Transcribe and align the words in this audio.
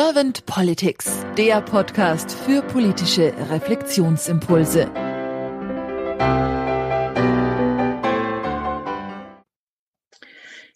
Servant 0.00 0.46
Politics, 0.46 1.10
der 1.36 1.60
Podcast 1.60 2.30
für 2.30 2.62
politische 2.62 3.34
Reflexionsimpulse. 3.50 4.88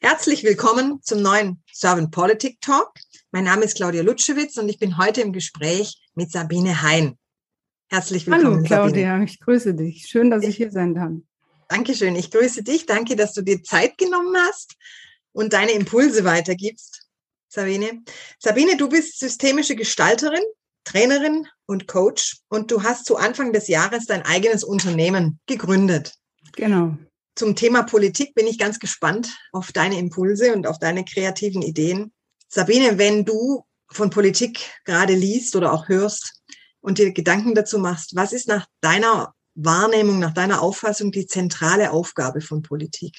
Herzlich 0.00 0.42
willkommen 0.42 1.00
zum 1.04 1.22
neuen 1.22 1.62
Servant 1.72 2.10
Politic 2.10 2.60
Talk. 2.60 2.94
Mein 3.30 3.44
Name 3.44 3.62
ist 3.62 3.76
Claudia 3.76 4.02
Lutschewitz 4.02 4.56
und 4.56 4.68
ich 4.68 4.80
bin 4.80 4.98
heute 4.98 5.20
im 5.20 5.32
Gespräch 5.32 6.02
mit 6.16 6.32
Sabine 6.32 6.82
Hein. 6.82 7.16
Herzlich 7.90 8.26
willkommen. 8.26 8.56
Hallo 8.56 8.64
Claudia, 8.64 9.10
Sabine. 9.10 9.24
ich 9.24 9.38
grüße 9.38 9.74
dich. 9.74 10.06
Schön, 10.08 10.30
dass 10.30 10.42
ich 10.42 10.56
hier 10.56 10.72
sein 10.72 10.96
kann. 10.96 11.28
Dankeschön. 11.68 12.16
Ich 12.16 12.32
grüße 12.32 12.64
dich. 12.64 12.86
Danke, 12.86 13.14
dass 13.14 13.34
du 13.34 13.42
dir 13.42 13.62
Zeit 13.62 13.98
genommen 13.98 14.34
hast 14.36 14.74
und 15.30 15.52
deine 15.52 15.70
Impulse 15.70 16.24
weitergibst. 16.24 17.06
Sabine. 17.52 18.02
Sabine, 18.38 18.78
du 18.78 18.88
bist 18.88 19.18
systemische 19.18 19.76
Gestalterin, 19.76 20.42
Trainerin 20.84 21.46
und 21.66 21.86
Coach 21.86 22.38
und 22.48 22.70
du 22.70 22.82
hast 22.82 23.04
zu 23.04 23.16
Anfang 23.16 23.52
des 23.52 23.68
Jahres 23.68 24.06
dein 24.06 24.22
eigenes 24.22 24.64
Unternehmen 24.64 25.38
gegründet. 25.46 26.14
Genau. 26.56 26.96
Zum 27.34 27.54
Thema 27.54 27.82
Politik 27.82 28.34
bin 28.34 28.46
ich 28.46 28.58
ganz 28.58 28.78
gespannt 28.78 29.36
auf 29.52 29.70
deine 29.70 29.98
Impulse 29.98 30.54
und 30.54 30.66
auf 30.66 30.78
deine 30.78 31.04
kreativen 31.04 31.60
Ideen. 31.60 32.12
Sabine, 32.48 32.96
wenn 32.96 33.26
du 33.26 33.64
von 33.90 34.08
Politik 34.08 34.70
gerade 34.86 35.14
liest 35.14 35.54
oder 35.54 35.74
auch 35.74 35.88
hörst 35.88 36.42
und 36.80 36.96
dir 36.96 37.12
Gedanken 37.12 37.54
dazu 37.54 37.78
machst, 37.78 38.16
was 38.16 38.32
ist 38.32 38.48
nach 38.48 38.66
deiner 38.80 39.34
Wahrnehmung, 39.54 40.18
nach 40.18 40.32
deiner 40.32 40.62
Auffassung 40.62 41.12
die 41.12 41.26
zentrale 41.26 41.90
Aufgabe 41.90 42.40
von 42.40 42.62
Politik? 42.62 43.14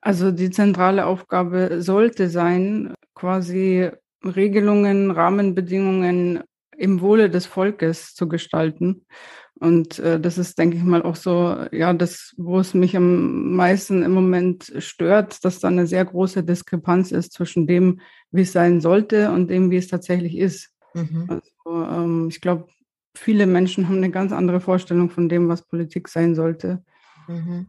Also 0.00 0.30
die 0.30 0.50
zentrale 0.50 1.06
Aufgabe 1.06 1.82
sollte 1.82 2.30
sein, 2.30 2.94
quasi 3.14 3.90
Regelungen, 4.24 5.10
Rahmenbedingungen 5.10 6.42
im 6.76 7.00
Wohle 7.02 7.28
des 7.28 7.46
Volkes 7.46 8.14
zu 8.14 8.26
gestalten. 8.26 9.04
Und 9.58 9.98
äh, 9.98 10.18
das 10.18 10.38
ist, 10.38 10.58
denke 10.58 10.78
ich 10.78 10.82
mal, 10.82 11.02
auch 11.02 11.16
so, 11.16 11.54
ja, 11.70 11.92
das, 11.92 12.34
wo 12.38 12.58
es 12.60 12.72
mich 12.72 12.96
am 12.96 13.54
meisten 13.54 14.02
im 14.02 14.12
Moment 14.12 14.72
stört, 14.78 15.44
dass 15.44 15.60
da 15.60 15.68
eine 15.68 15.86
sehr 15.86 16.06
große 16.06 16.42
Diskrepanz 16.42 17.12
ist 17.12 17.34
zwischen 17.34 17.66
dem, 17.66 18.00
wie 18.30 18.42
es 18.42 18.52
sein 18.52 18.80
sollte 18.80 19.30
und 19.30 19.48
dem, 19.48 19.70
wie 19.70 19.76
es 19.76 19.88
tatsächlich 19.88 20.38
ist. 20.38 20.70
Mhm. 20.94 21.26
Also, 21.28 21.84
ähm, 21.84 22.28
ich 22.30 22.40
glaube, 22.40 22.68
viele 23.14 23.46
Menschen 23.46 23.86
haben 23.86 23.98
eine 23.98 24.10
ganz 24.10 24.32
andere 24.32 24.60
Vorstellung 24.60 25.10
von 25.10 25.28
dem, 25.28 25.48
was 25.48 25.68
Politik 25.68 26.08
sein 26.08 26.34
sollte. 26.34 26.82
Mhm 27.28 27.66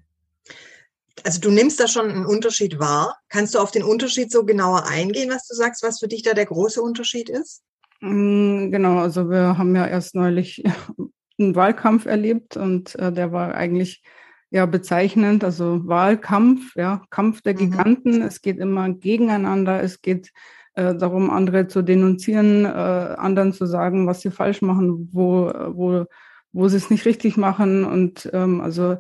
also 1.24 1.40
du 1.40 1.52
nimmst 1.52 1.80
da 1.80 1.88
schon 1.88 2.10
einen 2.10 2.26
Unterschied 2.26 2.80
wahr. 2.80 3.18
Kannst 3.30 3.56
du 3.56 3.60
auf 3.60 3.72
den 3.72 3.84
Unterschied 3.84 4.32
so 4.32 4.46
genauer 4.46 4.88
eingehen, 4.88 5.30
was 5.30 5.48
du 5.48 5.56
sagst, 5.56 5.84
was 5.84 6.00
für 6.00 6.08
dich 6.08 6.24
da 6.24 6.34
der 6.34 6.46
große 6.46 6.82
Unterschied 6.82 7.30
ist? 7.30 7.62
Mm, 8.02 8.72
genau, 8.72 8.98
also 8.98 9.30
wir 9.30 9.58
haben 9.58 9.76
ja 9.76 9.88
erst 9.88 10.16
neulich 10.16 10.64
einen 11.40 11.56
Wahlkampf 11.56 12.06
erlebt 12.06 12.58
und 12.58 12.96
äh, 12.96 13.12
der 13.12 13.32
war 13.32 13.54
eigentlich 13.54 14.04
ja 14.50 14.66
bezeichnend, 14.66 15.44
also 15.44 15.82
Wahlkampf, 15.86 16.76
ja, 16.76 17.04
Kampf 17.10 17.42
der 17.42 17.54
mhm. 17.54 17.58
Giganten. 17.58 18.18
Mhm. 18.18 18.22
Es 18.24 18.42
geht 18.42 18.58
immer 18.58 18.90
gegeneinander, 18.90 19.82
es 19.82 20.02
geht 20.02 20.32
äh, 20.74 20.96
darum, 20.96 21.30
andere 21.30 21.68
zu 21.68 21.82
denunzieren, 21.82 22.66
äh, 22.66 22.68
anderen 22.68 23.54
zu 23.54 23.66
sagen, 23.66 24.08
was 24.08 24.22
sie 24.22 24.32
falsch 24.32 24.62
machen, 24.62 25.10
wo, 25.12 25.52
wo, 25.70 26.06
wo 26.54 26.68
sie 26.68 26.78
es 26.78 26.90
nicht 26.90 27.06
richtig 27.06 27.38
machen. 27.38 27.86
Und 27.86 28.30
ähm, 28.34 28.62
also 28.62 28.98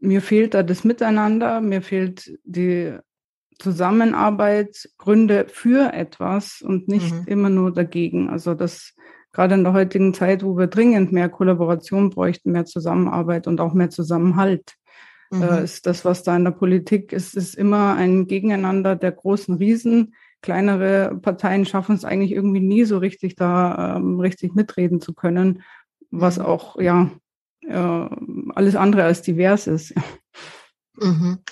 mir 0.00 0.22
fehlt 0.22 0.54
da 0.54 0.62
das 0.62 0.84
Miteinander, 0.84 1.60
mir 1.60 1.82
fehlt 1.82 2.38
die 2.44 2.96
Zusammenarbeit, 3.58 4.88
Gründe 4.98 5.46
für 5.48 5.92
etwas 5.92 6.62
und 6.62 6.88
nicht 6.88 7.12
mhm. 7.12 7.24
immer 7.26 7.50
nur 7.50 7.72
dagegen. 7.72 8.30
Also 8.30 8.54
das 8.54 8.94
gerade 9.32 9.54
in 9.54 9.64
der 9.64 9.72
heutigen 9.72 10.14
Zeit, 10.14 10.42
wo 10.42 10.56
wir 10.56 10.68
dringend 10.68 11.12
mehr 11.12 11.28
Kollaboration 11.28 12.10
bräuchten, 12.10 12.52
mehr 12.52 12.64
Zusammenarbeit 12.64 13.46
und 13.46 13.60
auch 13.60 13.74
mehr 13.74 13.90
Zusammenhalt, 13.90 14.74
mhm. 15.30 15.42
äh, 15.42 15.64
ist 15.64 15.86
das, 15.86 16.04
was 16.04 16.22
da 16.22 16.36
in 16.36 16.44
der 16.44 16.52
Politik 16.52 17.12
ist, 17.12 17.34
ist 17.34 17.54
immer 17.54 17.94
ein 17.94 18.26
Gegeneinander 18.26 18.96
der 18.96 19.12
großen 19.12 19.56
Riesen. 19.56 20.14
Kleinere 20.40 21.18
Parteien 21.20 21.66
schaffen 21.66 21.96
es 21.96 22.04
eigentlich 22.04 22.32
irgendwie 22.32 22.60
nie 22.60 22.84
so 22.84 22.98
richtig, 22.98 23.34
da 23.34 23.96
ähm, 23.96 24.20
richtig 24.20 24.54
mitreden 24.54 25.00
zu 25.00 25.14
können, 25.14 25.62
was 26.10 26.38
mhm. 26.38 26.44
auch 26.44 26.80
ja 26.80 27.10
äh, 27.68 28.52
alles 28.54 28.74
andere 28.76 29.04
als 29.04 29.22
divers 29.22 29.66
ist. 29.66 29.94
Mhm. 31.00 31.44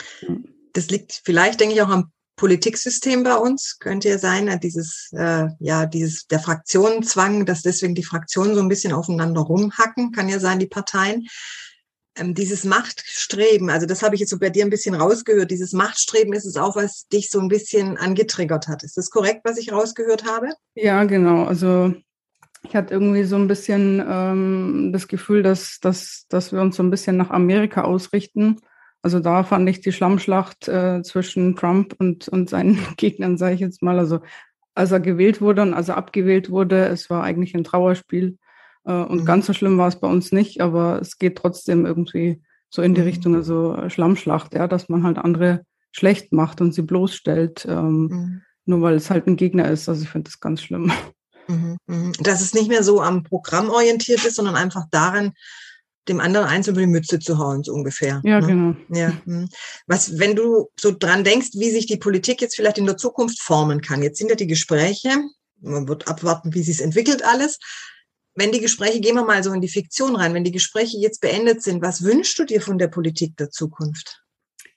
Das 0.73 0.91
liegt 0.91 1.23
vielleicht, 1.25 1.61
denke 1.61 1.77
ich, 1.77 1.81
auch 1.81 1.89
am 1.89 2.11
Politiksystem 2.37 3.23
bei 3.23 3.37
uns 3.37 3.79
könnte 3.79 4.11
ja 4.11 4.19
sein, 4.19 4.49
äh, 4.49 4.61
dieses, 4.61 5.11
äh, 5.13 5.47
ja, 5.59 5.87
dieses, 5.87 6.27
der 6.27 6.39
Fraktionenzwang, 6.39 7.47
dass 7.47 7.63
deswegen 7.63 7.95
die 7.95 8.03
Fraktionen 8.03 8.55
so 8.55 8.61
ein 8.61 8.69
bisschen 8.69 8.93
aufeinander 8.93 9.41
rumhacken, 9.41 10.13
kann 10.13 10.29
ja 10.29 10.39
sein, 10.39 10.59
die 10.59 10.67
Parteien. 10.67 11.27
Ähm, 12.15 12.35
dieses 12.35 12.65
Machtstreben, 12.65 13.71
also 13.71 13.87
das 13.87 14.03
habe 14.03 14.15
ich 14.15 14.21
jetzt 14.21 14.31
so 14.31 14.39
bei 14.39 14.51
dir 14.51 14.65
ein 14.65 14.71
bisschen 14.71 14.95
rausgehört, 14.95 15.51
dieses 15.51 15.73
Machtstreben 15.73 16.33
ist 16.35 16.47
es 16.47 16.57
auch, 16.57 16.77
was 16.77 17.07
dich 17.09 17.31
so 17.31 17.41
ein 17.41 17.49
bisschen 17.49 17.97
angetriggert 17.97 18.69
hat. 18.69 18.83
Ist 18.83 18.97
das 18.97 19.11
korrekt, 19.11 19.41
was 19.45 19.59
ich 19.59 19.73
rausgehört 19.73 20.25
habe? 20.25 20.51
Ja, 20.75 21.05
genau. 21.05 21.45
Also 21.45 21.95
ich 22.69 22.75
hatte 22.77 22.95
irgendwie 22.95 23.25
so 23.25 23.37
ein 23.37 23.49
bisschen 23.49 24.03
ähm, 24.07 24.91
das 24.93 25.09
Gefühl, 25.09 25.43
dass, 25.43 25.81
dass, 25.81 26.27
dass 26.29 26.53
wir 26.53 26.61
uns 26.61 26.77
so 26.77 26.83
ein 26.83 26.91
bisschen 26.91 27.17
nach 27.17 27.31
Amerika 27.31 27.83
ausrichten. 27.83 28.57
Also 29.03 29.21
da 29.21 29.45
fand 29.45 29.69
ich 29.69 29.81
die 29.81 29.93
Schlammschlacht 29.93 30.69
äh, 30.69 31.03
zwischen 31.03 31.55
Trump 31.57 31.95
und, 31.99 32.29
und 32.29 32.51
seinen 32.51 32.79
Gegnern, 32.97 33.39
sage 33.39 33.55
ich 33.55 33.61
jetzt 33.61 33.83
mal. 33.83 33.99
Also 33.99 34.21
als 34.75 34.91
er 34.91 35.01
gewählt 35.01 35.41
wurde 35.41 35.63
und 35.63 35.75
als 35.75 35.89
er 35.89 35.97
abgewählt 35.97 36.51
wurde, 36.51 36.87
es 36.87 37.09
war 37.09 37.23
eigentlich 37.23 37.55
ein 37.55 37.65
Trauerspiel. 37.65 38.37
Äh, 38.85 38.93
und 38.93 39.23
mhm. 39.23 39.25
ganz 39.25 39.47
so 39.47 39.53
schlimm 39.53 39.79
war 39.79 39.89
es 39.89 40.01
bei 40.01 40.09
uns 40.09 40.33
nicht, 40.33 40.61
aber 40.61 41.01
es 41.01 41.19
geht 41.19 41.39
trotzdem 41.39 41.87
irgendwie 41.87 42.43
so 42.69 42.83
in 42.83 42.95
die 42.95 43.01
mhm. 43.01 43.07
Richtung, 43.07 43.35
also 43.35 43.89
Schlammschlacht, 43.89 44.55
ja, 44.55 44.67
dass 44.67 44.89
man 44.89 45.05
halt 45.05 45.19
andere 45.19 45.65
schlecht 45.93 46.33
macht 46.33 46.61
und 46.61 46.75
sie 46.75 46.83
bloßstellt, 46.83 47.67
ähm, 47.69 48.03
mhm. 48.03 48.43
nur 48.67 48.83
weil 48.83 48.97
es 48.97 49.11
halt 49.11 49.27
ein 49.27 49.37
Gegner 49.37 49.71
ist. 49.71 49.89
Also 49.89 50.03
ich 50.03 50.11
finde 50.11 50.31
das 50.31 50.41
ganz 50.41 50.63
schlimm. 50.63 50.93
Mhm, 51.49 51.77
mhm. 51.87 52.13
Dass 52.21 52.41
es 52.41 52.55
nicht 52.55 52.69
mehr 52.69 52.83
so 52.83 53.01
am 53.01 53.23
Programm 53.23 53.71
orientiert 53.71 54.25
ist, 54.25 54.37
sondern 54.37 54.57
einfach 54.57 54.85
daran, 54.91 55.33
dem 56.09 56.21
anderen 56.21 56.47
eins 56.47 56.69
über 56.69 56.81
die 56.81 56.87
Mütze 56.87 57.19
zu 57.19 57.39
hauen, 57.39 57.65
so 57.65 57.73
ungefähr. 57.73 58.21
Ja, 58.25 58.41
ne? 58.41 58.47
genau. 58.47 58.77
Ja. 58.91 59.13
Mhm. 59.25 59.49
Was, 59.87 60.19
wenn 60.19 60.37
du 60.37 60.71
so 60.79 60.93
dran 60.93 61.25
denkst, 61.25 61.51
wie 61.55 61.71
sich 61.71 61.87
die 61.87 61.97
Politik 61.97 62.41
jetzt 62.41 62.57
vielleicht 62.57 62.79
in 62.79 62.87
der 62.87 62.97
Zukunft 62.97 63.41
formen 63.41 63.81
kann. 63.81 64.03
Jetzt 64.03 64.19
sind 64.19 64.31
ja 64.31 64.37
die 64.37 64.47
Gespräche, 64.47 65.11
man 65.61 65.89
wird 65.89 66.07
abwarten, 66.09 66.55
wie 66.55 66.63
sich 66.63 66.81
entwickelt 66.81 67.25
alles. 67.25 67.59
Wenn 68.35 68.53
die 68.53 68.61
Gespräche, 68.61 69.01
gehen 69.01 69.15
wir 69.15 69.25
mal 69.25 69.43
so 69.43 69.53
in 69.53 69.63
die 69.63 69.69
Fiktion 69.69 70.15
rein, 70.15 70.35
wenn 70.35 70.45
die 70.45 70.53
Gespräche 70.53 70.99
jetzt 70.99 71.21
beendet 71.23 71.63
sind, 71.63 71.83
was 71.83 72.03
wünschst 72.03 72.39
du 72.39 72.45
dir 72.45 72.61
von 72.61 72.79
der 72.79 72.89
Politik 72.89 73.37
der 73.39 73.51
Zukunft? 73.51 74.23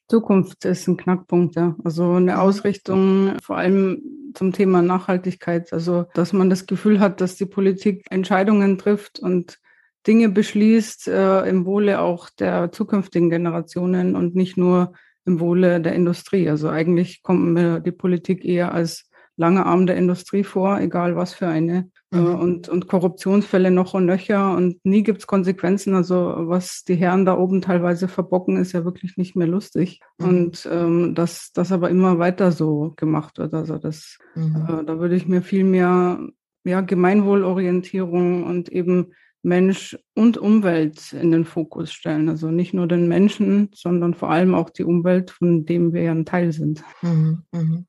Zukunft 0.09 0.66
ist 0.66 0.88
ein 0.88 0.97
Knackpunkt, 0.97 1.56
ja. 1.56 1.75
Also 1.84 2.14
eine. 2.14 2.42
Ausrichtung, 2.42 3.38
vor 3.42 3.58
allem 3.58 4.02
zum 4.34 4.52
Thema 4.52 4.81
Nachhaltigkeit. 4.81 5.72
Also, 5.72 6.06
dass 6.14 6.34
man 6.34 6.50
das 6.50 6.66
Gefühl 6.66 7.00
hat, 7.00 7.22
dass 7.22 7.36
die 7.36 7.46
Politik 7.46 8.06
Entscheidungen 8.09 8.78
trifft 8.78 9.20
und 9.20 9.59
Dinge 10.08 10.30
beschließt 10.30 11.08
äh, 11.09 11.47
im 11.47 11.66
Wohle 11.66 12.02
auch 12.02 12.30
der 12.30 12.72
zukünftigen 12.72 13.30
Generationen 13.30 14.16
und 14.16 14.36
nicht 14.36 14.58
nur 14.58 14.94
im 15.25 15.40
Wohle 15.40 15.80
der 15.80 15.94
Industrie. 15.94 16.50
Also 16.50 16.70
eigentlich 16.70 17.22
kommt 17.22 17.53
mir 17.53 17.80
die 17.80 17.91
Politik 17.91 18.44
eher 18.44 18.74
als 18.74 19.09
langer 19.36 19.66
Arm 19.66 19.86
der 19.86 19.97
Industrie 19.97 20.44
vor, 20.44 20.80
egal 20.80 21.16
was 21.16 21.34
für 21.34 21.47
eine. 21.47 21.91
Äh, 22.12 22.18
mhm. 22.18 22.36
und, 22.36 22.70
und 22.70 22.88
Korruptionsfälle 22.88 23.70
noch 23.70 23.94
und 23.94 24.06
nöcher 24.06 24.56
und 24.56 24.84
nie 24.84 25.03
gibt's 25.03 25.28
Konsequenzen. 25.28 25.94
Also 25.94 26.34
was 26.38 26.84
die 26.84 26.96
Herren 26.96 27.25
da 27.25 27.38
oben 27.38 27.62
teilweise 27.62 28.08
verbocken, 28.08 28.58
ist 28.58 28.72
ja 28.72 28.84
wirklich 28.84 29.18
nicht 29.18 29.36
mehr 29.36 29.47
lustig. 29.47 30.00
Mhm. 30.18 30.28
Und 30.28 30.70
ähm, 30.72 31.16
dass 31.16 31.52
das 31.53 31.72
aber 31.72 31.90
immer 31.90 32.18
weiter 32.18 32.52
so 32.52 32.94
gemacht 32.96 33.38
wird. 33.38 33.53
Also 33.53 33.78
das, 33.78 34.17
mhm. 34.35 34.66
äh, 34.67 34.85
da 34.85 35.00
würde 35.00 35.16
ich 35.16 35.28
mir 35.28 35.41
viel 35.41 35.64
mehr 35.64 36.20
ja, 36.64 36.82
Gemeinwohlorientierung 36.82 38.44
und 38.44 38.70
eben 38.70 39.14
Mensch 39.41 39.97
und 40.16 40.38
Umwelt 40.38 41.14
in 41.14 41.32
den 41.32 41.46
Fokus 41.46 41.94
stellen. 41.94 42.28
Also 42.28 42.52
nicht 42.52 42.73
nur 42.73 42.88
den 42.88 43.08
Menschen, 43.08 43.70
sondern 43.73 44.14
vor 44.14 44.32
allem 44.32 44.53
auch 44.53 44.70
die 44.70 44.84
Umwelt, 44.84 45.32
von 45.32 45.66
dem 45.66 45.94
wir 45.94 46.02
ja 46.02 46.12
ein 46.12 46.26
Teil 46.26 46.52
sind. 46.52 46.84
Mhm, 47.02 47.44
mh. 47.52 47.84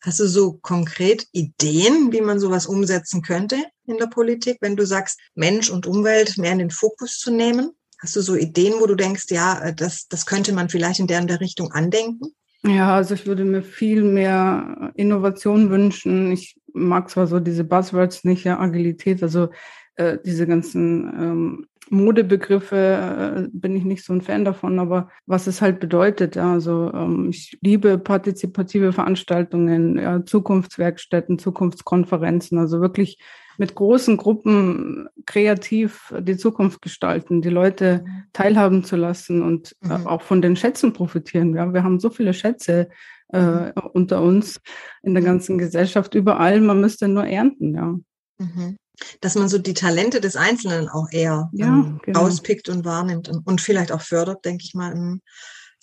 Hast 0.00 0.20
du 0.20 0.26
so 0.26 0.52
konkret 0.62 1.26
Ideen, 1.32 2.12
wie 2.12 2.20
man 2.20 2.38
sowas 2.38 2.66
umsetzen 2.66 3.22
könnte 3.22 3.56
in 3.86 3.98
der 3.98 4.06
Politik, 4.06 4.58
wenn 4.60 4.76
du 4.76 4.86
sagst, 4.86 5.18
Mensch 5.34 5.70
und 5.70 5.86
Umwelt 5.86 6.38
mehr 6.38 6.52
in 6.52 6.58
den 6.58 6.70
Fokus 6.70 7.18
zu 7.18 7.32
nehmen? 7.32 7.72
Hast 8.00 8.14
du 8.14 8.20
so 8.20 8.36
Ideen, 8.36 8.74
wo 8.78 8.86
du 8.86 8.94
denkst, 8.94 9.24
ja, 9.30 9.60
äh, 9.60 9.74
das, 9.74 10.06
das 10.08 10.24
könnte 10.24 10.52
man 10.52 10.68
vielleicht 10.68 11.00
in 11.00 11.08
der, 11.08 11.18
in 11.18 11.26
der 11.26 11.40
Richtung 11.40 11.72
andenken? 11.72 12.32
Ja, 12.64 12.94
also 12.94 13.14
ich 13.14 13.26
würde 13.26 13.44
mir 13.44 13.62
viel 13.62 14.02
mehr 14.02 14.92
Innovation 14.94 15.70
wünschen. 15.70 16.32
Ich 16.32 16.56
mag 16.72 17.10
zwar 17.10 17.26
so 17.26 17.40
diese 17.40 17.64
Buzzwords 17.64 18.24
nicht, 18.24 18.44
ja, 18.44 18.58
Agilität, 18.58 19.22
also 19.22 19.48
äh, 19.96 20.18
diese 20.24 20.46
ganzen 20.46 21.12
ähm, 21.18 21.66
Modebegriffe 21.90 22.76
äh, 22.76 23.48
bin 23.52 23.76
ich 23.76 23.84
nicht 23.84 24.04
so 24.04 24.12
ein 24.12 24.22
Fan 24.22 24.44
davon, 24.44 24.78
aber 24.78 25.08
was 25.26 25.46
es 25.46 25.60
halt 25.60 25.80
bedeutet, 25.80 26.36
also 26.36 26.92
ähm, 26.92 27.30
ich 27.30 27.58
liebe 27.60 27.98
partizipative 27.98 28.92
Veranstaltungen, 28.92 29.98
ja, 29.98 30.24
Zukunftswerkstätten, 30.24 31.38
Zukunftskonferenzen, 31.38 32.58
also 32.58 32.80
wirklich 32.80 33.18
mit 33.58 33.74
großen 33.74 34.16
Gruppen 34.16 35.08
kreativ 35.26 36.14
die 36.20 36.36
Zukunft 36.36 36.80
gestalten, 36.80 37.42
die 37.42 37.48
Leute 37.48 38.04
mhm. 38.04 38.24
teilhaben 38.32 38.84
zu 38.84 38.96
lassen 38.96 39.42
und 39.42 39.74
äh, 39.82 39.98
mhm. 39.98 40.06
auch 40.06 40.22
von 40.22 40.40
den 40.40 40.56
Schätzen 40.56 40.92
profitieren. 40.92 41.54
Ja, 41.54 41.72
wir 41.72 41.82
haben 41.82 41.98
so 41.98 42.10
viele 42.10 42.34
Schätze 42.34 42.88
äh, 43.32 43.40
mhm. 43.40 43.72
unter 43.92 44.22
uns 44.22 44.60
in 45.02 45.14
der 45.14 45.22
ganzen 45.22 45.58
Gesellschaft, 45.58 46.14
überall, 46.14 46.60
man 46.60 46.80
müsste 46.80 47.08
nur 47.08 47.24
ernten, 47.24 47.74
ja. 47.74 47.96
Mhm 48.38 48.76
dass 49.20 49.34
man 49.34 49.48
so 49.48 49.58
die 49.58 49.74
Talente 49.74 50.20
des 50.20 50.36
Einzelnen 50.36 50.88
auch 50.88 51.06
eher 51.10 51.50
ja, 51.52 51.66
ähm, 51.66 52.00
genau. 52.04 52.20
rauspickt 52.20 52.68
und 52.68 52.84
wahrnimmt 52.84 53.28
und, 53.28 53.46
und, 53.46 53.60
vielleicht 53.60 53.92
auch 53.92 54.02
fördert, 54.02 54.44
denke 54.44 54.64
ich 54.64 54.74
mal. 54.74 55.18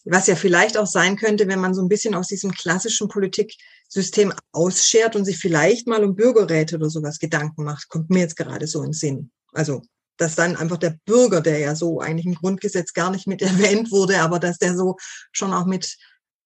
Was 0.08 0.28
ja 0.28 0.36
vielleicht 0.36 0.78
auch 0.78 0.86
sein 0.86 1.16
könnte, 1.16 1.48
wenn 1.48 1.60
man 1.60 1.74
so 1.74 1.82
ein 1.82 1.90
bisschen 1.90 2.14
aus 2.14 2.28
diesem 2.28 2.52
klassischen 2.52 3.08
Politiksystem 3.08 4.34
ausschert 4.52 5.16
und 5.16 5.26
sich 5.26 5.38
vielleicht 5.38 5.88
mal 5.88 6.04
um 6.04 6.16
Bürgerräte 6.16 6.76
oder 6.76 6.90
sowas 6.90 7.18
Gedanken 7.18 7.64
macht, 7.64 7.90
kommt 7.90 8.12
mir 8.12 8.20
jetzt 8.20 8.38
gerade 8.38 8.68
so 8.68 8.80
in 8.80 8.90
den 8.90 8.94
Sinn. 8.94 9.32
Also, 9.52 9.82
dass 10.18 10.36
dann 10.36 10.56
einfach 10.56 10.78
der 10.78 10.96
Bürger, 11.06 11.42
der 11.42 11.60
ja 11.60 11.76
so 11.76 12.00
eigentlich 12.00 12.26
im 12.26 12.36
Grundgesetz 12.36 12.94
gar 12.94 13.10
nicht 13.12 13.28
mit 13.28 13.42
erwähnt 13.42 13.92
wurde, 13.92 14.20
aber 14.22 14.40
dass 14.40 14.58
der 14.58 14.76
so 14.76 14.96
schon 15.32 15.54
auch 15.54 15.66
mit 15.66 15.98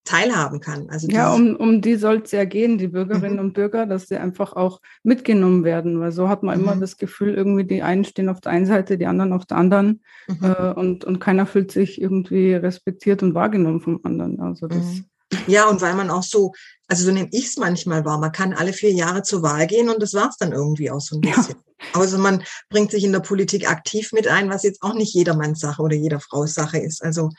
teilhaben 0.10 0.60
kann. 0.60 0.90
Also 0.90 1.08
ja, 1.08 1.32
um, 1.32 1.56
um 1.56 1.82
die 1.82 1.96
soll 1.96 2.24
es 2.26 2.32
ja 2.32 2.44
gehen, 2.44 2.80
die 2.80 2.88
Bürgerinnen 2.88 3.36
mhm. 3.36 3.40
und 3.40 3.54
Bürger, 3.54 3.86
dass 3.86 4.08
sie 4.08 4.18
einfach 4.18 4.54
auch 4.54 4.82
mitgenommen 5.04 5.64
werden, 5.64 6.00
weil 6.00 6.12
so 6.12 6.30
hat 6.30 6.42
man 6.42 6.58
mhm. 6.58 6.64
immer 6.64 6.76
das 6.78 6.98
Gefühl, 6.98 7.36
irgendwie 7.36 7.64
die 7.64 7.84
einen 7.84 8.04
stehen 8.04 8.28
auf 8.28 8.42
der 8.42 8.52
einen 8.54 8.66
Seite, 8.66 8.98
die 8.98 9.06
anderen 9.06 9.34
auf 9.34 9.46
der 9.46 9.58
anderen 9.58 10.02
mhm. 10.28 10.38
äh, 10.46 10.74
und, 10.74 11.06
und 11.06 11.20
keiner 11.20 11.46
fühlt 11.46 11.72
sich 11.72 12.02
irgendwie 12.02 12.56
respektiert 12.56 13.22
und 13.22 13.36
wahrgenommen 13.36 13.82
vom 13.82 14.00
anderen. 14.04 14.40
Also 14.40 14.66
das 14.66 14.84
mhm. 14.84 15.06
ja, 15.46 15.70
und 15.70 15.80
weil 15.82 15.94
man 15.94 16.10
auch 16.10 16.24
so, 16.24 16.54
also 16.88 17.06
so 17.06 17.12
nehme 17.12 17.30
ich 17.32 17.46
es 17.46 17.58
manchmal 17.58 18.04
wahr, 18.04 18.18
man 18.18 18.32
kann 18.32 18.54
alle 18.54 18.74
vier 18.74 18.92
Jahre 18.92 19.22
zur 19.22 19.44
Wahl 19.44 19.68
gehen 19.68 19.90
und 19.90 20.02
das 20.02 20.16
war 20.16 20.30
es 20.30 20.38
dann 20.38 20.54
irgendwie 20.54 20.90
auch 20.90 21.02
so 21.02 21.18
ein 21.18 21.22
bisschen. 21.22 21.56
Ja. 21.56 21.86
Also 21.94 22.18
man 22.18 22.44
bringt 22.70 22.90
sich 22.90 23.04
in 23.04 23.12
der 23.12 23.20
Politik 23.20 23.70
aktiv 23.70 24.12
mit 24.12 24.28
ein, 24.28 24.50
was 24.50 24.64
jetzt 24.64 24.82
auch 24.82 24.96
nicht 24.96 25.14
jedermanns 25.14 25.60
Sache 25.60 25.82
oder 25.84 25.96
jeder 25.96 26.20
Frau's 26.20 26.56
Sache 26.56 26.80
ist. 26.80 27.04
Also 27.04 27.30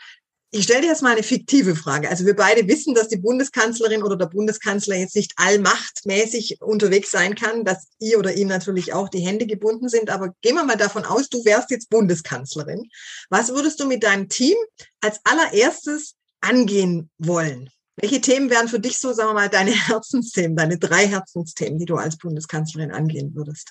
ich 0.52 0.64
stelle 0.64 0.82
dir 0.82 0.88
jetzt 0.88 1.02
mal 1.02 1.12
eine 1.12 1.22
fiktive 1.22 1.76
Frage. 1.76 2.08
Also 2.08 2.26
wir 2.26 2.34
beide 2.34 2.66
wissen, 2.66 2.94
dass 2.94 3.08
die 3.08 3.18
Bundeskanzlerin 3.18 4.02
oder 4.02 4.16
der 4.16 4.26
Bundeskanzler 4.26 4.96
jetzt 4.96 5.14
nicht 5.14 5.32
allmachtmäßig 5.36 6.60
unterwegs 6.60 7.12
sein 7.12 7.36
kann, 7.36 7.64
dass 7.64 7.86
ihr 8.00 8.18
oder 8.18 8.34
ihm 8.34 8.48
natürlich 8.48 8.92
auch 8.92 9.08
die 9.08 9.20
Hände 9.20 9.46
gebunden 9.46 9.88
sind. 9.88 10.10
Aber 10.10 10.34
gehen 10.42 10.56
wir 10.56 10.64
mal 10.64 10.76
davon 10.76 11.04
aus, 11.04 11.28
du 11.28 11.44
wärst 11.44 11.70
jetzt 11.70 11.88
Bundeskanzlerin. 11.88 12.88
Was 13.28 13.54
würdest 13.54 13.78
du 13.78 13.86
mit 13.86 14.02
deinem 14.02 14.28
Team 14.28 14.56
als 15.00 15.20
allererstes 15.22 16.16
angehen 16.40 17.10
wollen? 17.18 17.70
Welche 17.96 18.20
Themen 18.20 18.50
wären 18.50 18.66
für 18.66 18.80
dich 18.80 18.98
so, 18.98 19.12
sagen 19.12 19.30
wir 19.30 19.34
mal, 19.34 19.48
deine 19.48 19.70
Herzensthemen, 19.88 20.56
deine 20.56 20.78
drei 20.78 21.06
Herzensthemen, 21.06 21.78
die 21.78 21.84
du 21.84 21.94
als 21.94 22.18
Bundeskanzlerin 22.18 22.90
angehen 22.90 23.36
würdest? 23.36 23.70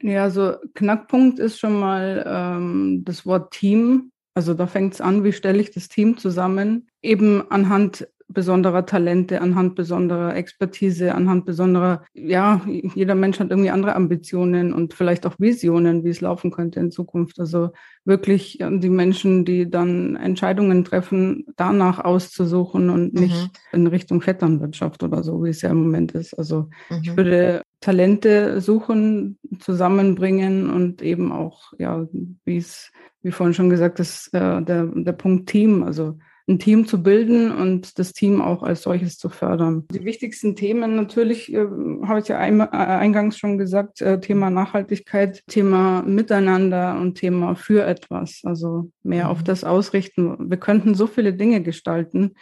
Ja, 0.00 0.30
so 0.30 0.56
Knackpunkt 0.74 1.38
ist 1.38 1.58
schon 1.58 1.78
mal 1.78 2.24
ähm, 2.26 3.02
das 3.04 3.26
Wort 3.26 3.52
Team 3.52 4.10
also 4.34 4.54
da 4.54 4.66
fängt 4.66 4.94
es 4.94 5.00
an, 5.00 5.24
wie 5.24 5.32
stelle 5.32 5.60
ich 5.60 5.70
das 5.70 5.88
Team 5.88 6.18
zusammen, 6.18 6.88
eben 7.02 7.50
anhand 7.50 8.08
besonderer 8.34 8.84
Talente, 8.84 9.40
anhand 9.40 9.74
besonderer 9.74 10.36
Expertise, 10.36 11.14
anhand 11.14 11.46
besonderer, 11.46 12.04
ja, 12.12 12.60
jeder 12.66 13.14
Mensch 13.14 13.40
hat 13.40 13.50
irgendwie 13.50 13.70
andere 13.70 13.94
Ambitionen 13.94 14.74
und 14.74 14.94
vielleicht 14.94 15.26
auch 15.26 15.36
Visionen, 15.38 16.04
wie 16.04 16.10
es 16.10 16.20
laufen 16.20 16.50
könnte 16.50 16.80
in 16.80 16.90
Zukunft. 16.90 17.40
Also 17.40 17.70
wirklich 18.04 18.58
die 18.60 18.90
Menschen, 18.90 19.44
die 19.44 19.70
dann 19.70 20.16
Entscheidungen 20.16 20.84
treffen, 20.84 21.46
danach 21.56 22.04
auszusuchen 22.04 22.90
und 22.90 23.14
mhm. 23.14 23.20
nicht 23.20 23.50
in 23.72 23.86
Richtung 23.86 24.20
Vetternwirtschaft 24.20 25.02
oder 25.02 25.22
so, 25.22 25.42
wie 25.44 25.50
es 25.50 25.62
ja 25.62 25.70
im 25.70 25.82
Moment 25.82 26.12
ist. 26.12 26.34
Also 26.34 26.68
mhm. 26.90 26.98
ich 27.02 27.16
würde 27.16 27.62
Talente 27.80 28.60
suchen, 28.60 29.38
zusammenbringen 29.60 30.70
und 30.70 31.02
eben 31.02 31.32
auch, 31.32 31.72
ja, 31.78 32.06
wie 32.44 32.56
es, 32.56 32.90
wie 33.22 33.30
vorhin 33.30 33.54
schon 33.54 33.70
gesagt, 33.70 34.00
ist 34.00 34.32
äh, 34.32 34.62
der, 34.62 34.86
der 34.86 35.12
Punkt 35.12 35.48
Team, 35.48 35.82
also 35.82 36.18
ein 36.46 36.58
Team 36.58 36.86
zu 36.86 37.02
bilden 37.02 37.50
und 37.50 37.98
das 37.98 38.12
Team 38.12 38.42
auch 38.42 38.62
als 38.62 38.82
solches 38.82 39.16
zu 39.16 39.30
fördern. 39.30 39.86
Die 39.90 40.04
wichtigsten 40.04 40.56
Themen 40.56 40.94
natürlich, 40.94 41.52
äh, 41.52 41.66
habe 42.06 42.20
ich 42.20 42.28
ja 42.28 42.38
ein, 42.38 42.60
äh, 42.60 42.64
eingangs 42.64 43.38
schon 43.38 43.56
gesagt, 43.56 44.02
äh, 44.02 44.20
Thema 44.20 44.50
Nachhaltigkeit, 44.50 45.42
Thema 45.46 46.02
Miteinander 46.02 46.98
und 47.00 47.14
Thema 47.14 47.54
für 47.54 47.86
etwas. 47.86 48.40
Also 48.44 48.90
mehr 49.02 49.24
mhm. 49.24 49.30
auf 49.30 49.42
das 49.42 49.64
ausrichten. 49.64 50.50
Wir 50.50 50.58
könnten 50.58 50.94
so 50.94 51.06
viele 51.06 51.32
Dinge 51.32 51.62
gestalten, 51.62 52.34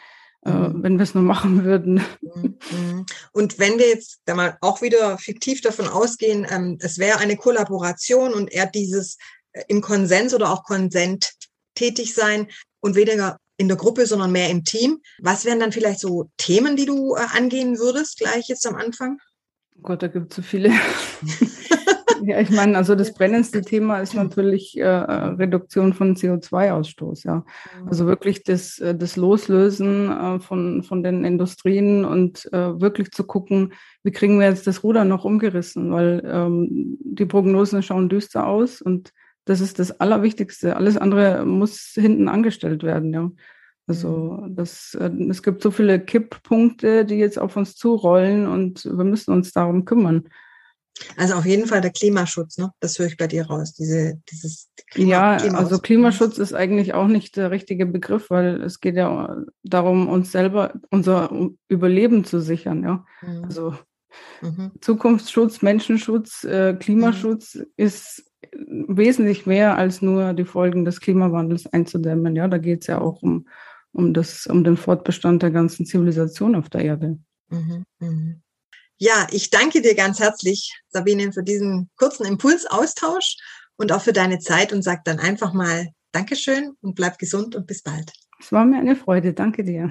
äh, 0.44 0.50
mhm. 0.50 0.82
wenn 0.82 0.98
wir 0.98 1.04
es 1.04 1.14
nur 1.14 1.22
machen 1.22 1.64
würden. 1.64 2.02
Mhm. 2.22 3.06
Und 3.32 3.60
wenn 3.60 3.78
wir 3.78 3.86
jetzt 3.86 4.22
da 4.24 4.34
mal 4.34 4.56
auch 4.60 4.82
wieder 4.82 5.16
fiktiv 5.18 5.60
davon 5.60 5.86
ausgehen, 5.86 6.44
ähm, 6.50 6.76
es 6.80 6.98
wäre 6.98 7.18
eine 7.18 7.36
Kollaboration 7.36 8.34
und 8.34 8.52
er 8.52 8.66
dieses 8.66 9.16
äh, 9.52 9.62
im 9.68 9.80
Konsens 9.80 10.34
oder 10.34 10.50
auch 10.50 10.64
Konsent 10.64 11.34
tätig 11.76 12.14
sein 12.14 12.48
und 12.80 12.96
weniger 12.96 13.38
in 13.62 13.68
der 13.68 13.76
Gruppe, 13.76 14.06
sondern 14.06 14.32
mehr 14.32 14.50
im 14.50 14.64
Team. 14.64 15.00
Was 15.20 15.44
wären 15.44 15.60
dann 15.60 15.72
vielleicht 15.72 16.00
so 16.00 16.28
Themen, 16.36 16.76
die 16.76 16.84
du 16.84 17.14
äh, 17.14 17.20
angehen 17.36 17.78
würdest, 17.78 18.18
gleich 18.18 18.48
jetzt 18.48 18.66
am 18.66 18.74
Anfang? 18.74 19.18
Oh 19.76 19.82
Gott, 19.82 20.02
da 20.02 20.08
gibt 20.08 20.32
es 20.32 20.36
so 20.36 20.42
viele. 20.42 20.70
ja, 22.24 22.40
ich 22.40 22.50
meine, 22.50 22.76
also 22.76 22.94
das 22.96 23.14
brennendste 23.14 23.62
Thema 23.62 24.00
ist 24.00 24.14
natürlich 24.14 24.76
äh, 24.76 24.86
Reduktion 24.86 25.94
von 25.94 26.16
CO2-Ausstoß, 26.16 27.24
ja. 27.24 27.36
Mhm. 27.80 27.88
Also 27.88 28.06
wirklich 28.06 28.42
das, 28.42 28.80
äh, 28.80 28.96
das 28.96 29.16
Loslösen 29.16 30.10
äh, 30.10 30.40
von, 30.40 30.82
von 30.82 31.04
den 31.04 31.24
Industrien 31.24 32.04
und 32.04 32.52
äh, 32.52 32.80
wirklich 32.80 33.12
zu 33.12 33.24
gucken, 33.24 33.74
wie 34.02 34.10
kriegen 34.10 34.40
wir 34.40 34.48
jetzt 34.48 34.66
das 34.66 34.82
Ruder 34.82 35.04
noch 35.04 35.24
umgerissen, 35.24 35.92
weil 35.92 36.22
ähm, 36.26 36.98
die 37.00 37.26
Prognosen 37.26 37.82
schauen 37.82 38.08
düster 38.08 38.46
aus 38.46 38.82
und 38.82 39.12
das 39.44 39.60
ist 39.60 39.78
das 39.78 40.00
Allerwichtigste. 40.00 40.76
Alles 40.76 40.96
andere 40.96 41.44
muss 41.44 41.92
hinten 41.94 42.28
angestellt 42.28 42.82
werden, 42.82 43.12
ja. 43.12 43.30
Also 43.86 44.38
mhm. 44.42 44.54
das, 44.54 44.94
äh, 44.94 45.10
es 45.28 45.42
gibt 45.42 45.62
so 45.62 45.70
viele 45.70 46.00
Kipppunkte, 46.00 47.04
die 47.04 47.16
jetzt 47.16 47.38
auf 47.38 47.56
uns 47.56 47.74
zurollen 47.74 48.46
und 48.46 48.84
wir 48.84 49.04
müssen 49.04 49.32
uns 49.32 49.52
darum 49.52 49.84
kümmern. 49.84 50.28
Also 51.16 51.34
auf 51.34 51.46
jeden 51.46 51.66
Fall 51.66 51.80
der 51.80 51.90
Klimaschutz, 51.90 52.58
ne? 52.58 52.70
Das 52.78 52.98
höre 52.98 53.06
ich 53.06 53.16
bei 53.16 53.26
dir 53.26 53.46
raus. 53.46 53.72
Diese, 53.72 54.20
dieses 54.30 54.68
Klima, 54.90 55.10
ja, 55.10 55.36
Klima 55.38 55.58
also 55.58 55.78
Klimaschutz 55.78 56.38
ist 56.38 56.52
eigentlich 56.52 56.94
auch 56.94 57.08
nicht 57.08 57.36
der 57.36 57.50
richtige 57.50 57.86
Begriff, 57.86 58.30
weil 58.30 58.62
es 58.62 58.80
geht 58.80 58.96
ja 58.96 59.36
darum, 59.62 60.08
uns 60.08 60.30
selber 60.30 60.74
unser 60.90 61.32
Überleben 61.68 62.24
zu 62.24 62.40
sichern, 62.40 62.84
ja. 62.84 63.04
Mhm. 63.22 63.44
Also 63.44 63.74
mhm. 64.42 64.72
Zukunftsschutz, 64.80 65.62
Menschenschutz, 65.62 66.44
äh, 66.44 66.74
Klimaschutz 66.74 67.54
mhm. 67.54 67.66
ist 67.76 68.31
wesentlich 68.52 69.46
mehr 69.46 69.76
als 69.76 70.02
nur 70.02 70.34
die 70.34 70.44
Folgen 70.44 70.84
des 70.84 71.00
Klimawandels 71.00 71.66
einzudämmen. 71.72 72.36
Ja, 72.36 72.48
da 72.48 72.58
geht 72.58 72.82
es 72.82 72.86
ja 72.86 73.00
auch 73.00 73.22
um, 73.22 73.48
um, 73.92 74.14
das, 74.14 74.46
um 74.46 74.64
den 74.64 74.76
Fortbestand 74.76 75.42
der 75.42 75.50
ganzen 75.50 75.86
Zivilisation 75.86 76.54
auf 76.54 76.68
der 76.68 76.84
Erde. 76.84 77.18
Mhm, 77.48 77.84
mh. 77.98 78.34
Ja, 78.98 79.26
ich 79.32 79.50
danke 79.50 79.82
dir 79.82 79.96
ganz 79.96 80.20
herzlich, 80.20 80.80
Sabine, 80.90 81.32
für 81.32 81.42
diesen 81.42 81.90
kurzen 81.96 82.24
Impulsaustausch 82.24 83.36
und 83.76 83.90
auch 83.90 84.02
für 84.02 84.12
deine 84.12 84.38
Zeit 84.38 84.72
und 84.72 84.82
sag 84.82 85.04
dann 85.04 85.18
einfach 85.18 85.52
mal 85.52 85.88
Dankeschön 86.12 86.76
und 86.82 86.94
bleib 86.94 87.18
gesund 87.18 87.56
und 87.56 87.66
bis 87.66 87.82
bald. 87.82 88.12
Es 88.38 88.52
war 88.52 88.64
mir 88.64 88.78
eine 88.78 88.96
Freude. 88.96 89.32
Danke 89.32 89.64
dir. 89.64 89.90